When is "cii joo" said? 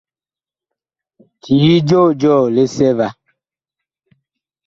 1.41-2.09